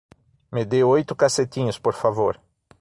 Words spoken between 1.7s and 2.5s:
por favor